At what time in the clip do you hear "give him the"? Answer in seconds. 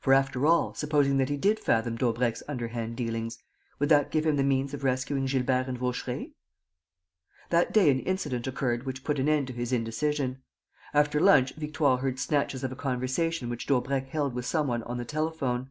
4.10-4.42